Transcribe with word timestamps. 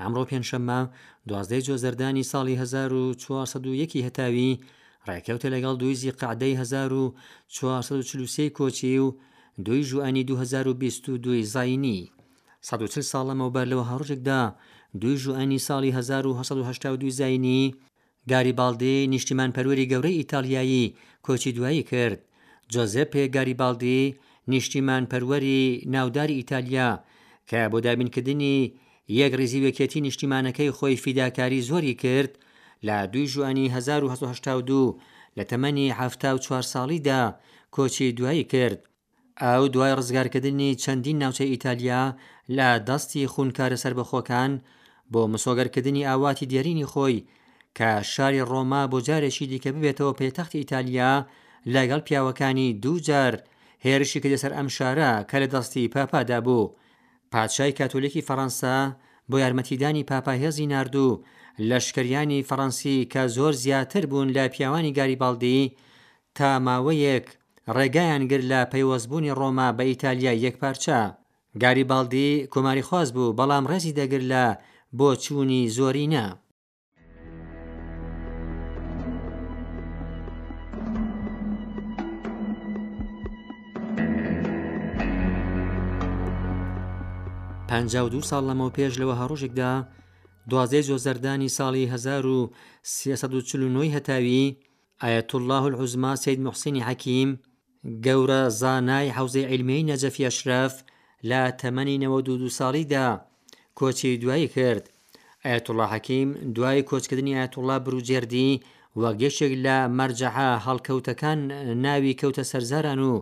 ئەمڕۆ 0.00 0.22
پێنجشەممە 0.28 0.80
دوازدەی 1.28 1.64
جۆزەردانی 1.66 2.28
ساڵی 2.32 2.54
1940 2.60 4.04
هەتاوی 4.06 4.60
ڕێکەوتە 5.08 5.48
لەگەڵ 5.54 5.74
دویزی 5.80 6.16
قعدەی 6.20 6.54
1940 6.60 8.48
کۆچی 8.58 8.98
و 8.98 9.06
دوی 9.66 9.80
ژوانی 9.88 10.24
2022 10.24 11.42
زاینی 11.54 12.00
1940 12.66 13.02
ساڵەمەوە 13.12 13.50
بەر 13.56 13.66
لەوە 13.72 13.84
هەڕژێکدا 13.90 14.42
دوی 15.00 15.14
ژوئنی 15.22 15.64
ساڵی 15.68 15.90
1992 15.98 17.10
زینی 17.18 17.62
گاری 18.30 18.54
باڵدی 18.58 18.96
نیشتیمان 19.12 19.50
پەروەری 19.56 19.88
گەورەی 19.92 20.18
ئیتالیایی 20.20 20.92
کۆچی 21.26 21.52
دوایی 21.56 21.82
کرد 21.90 22.20
جۆزێپێ 22.72 23.24
گاری 23.36 23.58
باڵدی 23.60 24.00
نیشتیمان 24.52 25.04
پەروەری 25.12 25.62
ناوداری 25.94 26.38
ئیتالیا 26.40 26.88
کە 27.48 27.60
بۆ 27.72 27.78
دابینکردنی 27.86 28.56
یەک 29.20 29.32
ڕێزیوەکێتی 29.40 30.04
نیشتیمانەکەی 30.06 30.74
خۆی 30.76 31.00
فیداکاری 31.02 31.64
زۆری 31.68 31.94
کرد 32.02 32.32
لە 32.86 32.96
دوی 33.12 33.24
ژوانی 33.32 33.66
1992 33.68 34.98
لە 35.36 35.44
تەمەنی 35.50 35.86
4 36.22 36.62
ساڵیدا 36.72 37.22
کۆچی 37.76 38.08
دوایی 38.18 38.44
کرد 38.52 38.80
ئاو 39.38 39.68
دوای 39.68 39.94
ڕزگارکردنی 39.98 40.74
چەندین 40.82 41.16
ناوچە 41.22 41.40
ئیتالیا 41.40 42.14
لە 42.56 42.68
دەستی 42.88 43.26
خونکارە 43.32 43.76
سربەخۆکان 43.84 44.52
بۆ 45.12 45.20
مسۆگەرکردنی 45.32 46.06
ئاواتی 46.08 46.46
دیێرینی 46.50 46.86
خۆی 46.92 47.24
کە 47.78 47.88
شاری 48.12 48.46
ڕۆما 48.50 48.82
بۆ 48.90 48.98
جارێکی 49.08 49.46
دیکە 49.50 49.70
ببێتەوە 49.76 50.12
پێتەختی 50.20 50.60
ئیتالیا 50.60 51.12
لەگەڵ 51.74 52.00
پیاوەکانی 52.06 52.68
دووجار 52.82 53.32
هێرشی 53.84 54.20
کە 54.22 54.28
لەسەر 54.32 54.52
ئەم 54.56 54.68
شارە 54.76 55.12
کە 55.30 55.36
لە 55.42 55.48
دەستی 55.54 55.88
پاپادا 55.94 56.38
بوو 56.46 56.72
پادشای 57.32 57.72
کاتۆلێکی 57.78 58.26
فەڕەنسا 58.28 58.76
بۆ 59.30 59.36
یارمەتیدانی 59.44 60.06
پاپاهێزی 60.10 60.66
نردوو 60.72 61.20
لەشکریانی 61.68 62.44
فەڕەنسی 62.48 62.96
کە 63.12 63.22
زۆر 63.36 63.52
زیاتر 63.64 64.04
بوون 64.10 64.28
لە 64.36 64.42
پیاوانی 64.56 64.94
گاریبالدی 64.98 65.60
تا 66.36 66.48
ماوەیەک 66.66 67.26
ڕێگایان 67.76 68.22
گر 68.30 68.42
لە 68.50 68.60
پەیوەستبوونی 68.72 69.34
ڕۆما 69.38 69.68
بە 69.76 69.84
ئیتالیا 69.90 70.32
یەکپارچە 70.44 71.00
گاریبالدی 71.62 72.30
کۆماری 72.52 72.86
خواز 72.88 73.08
بوو 73.14 73.34
بەڵام 73.38 73.64
ڕێزی 73.70 73.96
دەگر 74.00 74.22
لە 74.32 74.44
بۆ 74.98 75.08
چوونی 75.22 75.60
زۆرینە. 75.76 76.26
دو 88.14 88.20
ساڵ 88.30 88.42
لەمەەوە 88.48 88.74
پێش 88.76 88.92
لەوە 89.00 89.14
هەڕۆژێکدا 89.20 89.72
دوازەی 90.50 90.86
زۆزەردانی 90.88 91.54
ساڵی 91.58 91.84
1940 91.92 93.88
هەتاوی 93.96 94.56
ئاەت 95.02 95.30
الله 95.38 95.62
العزما 95.70 96.12
سید 96.22 96.40
محسینی 96.46 96.84
حەکیم 96.88 97.30
گەورە 98.04 98.42
زانای 98.60 99.08
حوزەی 99.16 99.46
عیلمەی 99.52 99.86
نەجەفی 99.90 100.24
ئەشرف 100.28 100.74
لە 101.30 101.40
تەمەنی 101.60 102.00
نەوە 102.04 102.20
دو 102.26 102.34
دو 102.42 102.48
ساڵیدا 102.58 103.08
کۆچی 103.78 104.16
دوایی 104.22 104.48
کرد 104.54 104.84
ئاەتوڵا 105.46 105.86
حەکیم 105.92 106.28
دوای 106.56 106.82
کۆچکردنی 106.90 107.36
ئاەتوڵا 107.38 107.76
بروجێردی 107.86 108.60
وە 109.00 109.10
گەشتێک 109.20 109.52
لە 109.66 109.76
مەرجەها 109.98 110.50
هەڵکەوتەکان 110.66 111.40
ناوی 111.86 112.18
کەوتە 112.20 112.44
سەرزاران 112.50 113.00
و 113.10 113.14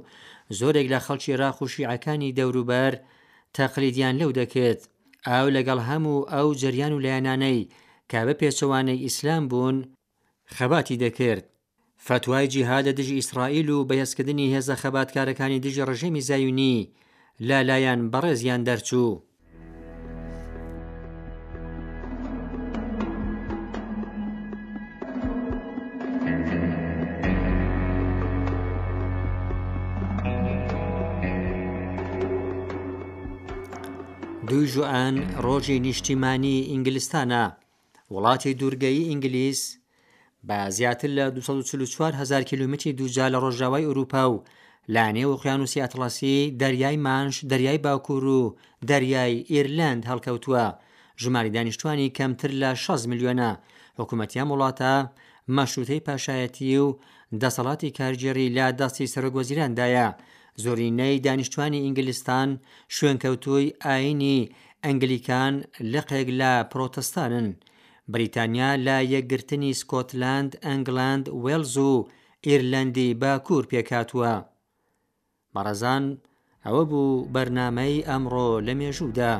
زۆرێک 0.59 0.87
لە 0.93 0.99
خەڵکی 1.07 1.39
ڕاخوشیعەکانی 1.41 2.35
دەوروبەر 2.39 2.93
تەقلیدیان 3.57 4.15
لەو 4.21 4.31
دەکرد 4.39 4.81
ئاو 5.29 5.47
لەگەڵ 5.57 5.79
هەموو 5.89 6.27
ئەو 6.33 6.49
جریان 6.61 6.93
و 6.95 7.03
لایەنانەی 7.05 7.69
کابە 8.11 8.35
پێچەوانەی 8.41 9.03
ئیسلام 9.05 9.43
بوون 9.51 9.77
خەباتی 10.57 11.01
دەکرد 11.05 11.45
فتوای 12.07 12.49
جیها 12.49 12.83
لە 12.83 12.93
دژی 12.99 13.15
ئیسرائیل 13.15 13.69
و 13.71 13.85
بەهێزکردنی 13.89 14.53
هێزە 14.59 14.75
خەباتکارەکانی 14.83 15.61
دژی 15.65 15.85
ڕژێمی 15.89 16.21
زایونی 16.29 16.91
لا 17.41 17.61
لایەن 17.69 18.01
بەڕێزیان 18.13 18.63
دەرچوو. 18.69 19.23
دوو 34.49 34.65
ژوئان 34.73 35.15
ڕۆژی 35.45 35.77
نیشتیمانی 35.87 36.59
ئینگلیستانە 36.73 37.45
وڵاتی 38.15 38.55
دوورگەی 38.61 39.09
ئینگلیس 39.11 39.78
بە 40.49 40.59
زیاتر 40.77 41.09
لە 41.17 41.25
244 41.35 42.13
هزار 42.15 42.43
کیلومتری 42.43 42.93
دووجا 42.99 43.27
لە 43.33 43.37
ڕۆژاوای 43.45 43.85
ئوروپا 43.89 44.23
و 44.33 44.45
لانێ 44.95 45.25
وقییانوسی 45.25 45.83
ئەتلسی 45.85 46.43
دەریای 46.63 46.97
مانش 47.07 47.37
دەریای 47.53 47.79
باکوور 47.87 48.25
و 48.25 48.57
دەریای 48.91 49.35
ئیرلند 49.51 50.03
هەڵکەوتووە 50.11 50.65
ژماری 51.23 51.51
دانیشتوانی 51.57 52.13
کەمتر 52.19 52.51
لە 52.63 52.71
6 52.85 53.05
میلیۆنە 53.11 53.51
حکوومەتیان 53.99 54.49
وڵاتە 54.53 54.93
مەشروتەی 55.57 56.05
پاشایەتی 56.07 56.77
و 56.85 56.87
دەسەڵاتی 57.43 57.91
کارجێری 57.99 58.53
لا 58.57 58.67
دەستی 58.81 59.11
سەرۆگۆزیراندایە 59.15 60.07
زۆرینەی 60.65 61.21
دانیشتوانی 61.27 61.83
ئینگلیستان 61.85 62.49
شوێنکەوتوی 62.97 63.75
ئاینی 63.87 64.39
ئەنگلیکان 64.85 65.55
لە 65.93 66.01
قێک 66.09 66.29
لە 66.41 66.53
پرۆتەستانن 66.73 67.49
بریتانیا 68.13 68.69
لا 68.87 68.97
یەکگرتنی 69.15 69.71
سکۆتلند 69.81 70.51
ئەنگلند 70.67 71.25
وێلز 71.45 71.75
و 71.89 71.93
ئیرلندی 72.47 73.09
باکوور 73.21 73.65
پێکاتوە 73.73 74.33
بەڕەزان 75.55 76.05
ئەوە 76.65 76.83
بوو 76.91 77.27
بەرنمەی 77.35 78.05
ئەمڕۆ 78.09 78.51
لە 78.67 78.73
مێژوودا. 78.79 79.35